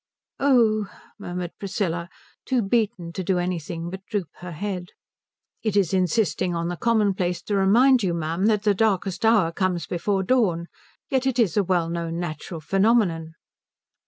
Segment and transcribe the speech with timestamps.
[0.39, 0.87] "Oh,"
[1.19, 2.09] murmured Priscilla,
[2.43, 4.87] too beaten to do anything but droop her head.
[5.61, 9.85] "It is insisting on the commonplace to remind you, ma'am, that the darkest hour comes
[9.85, 10.65] before dawn.
[11.11, 13.35] Yet it is a well known natural phenomenon."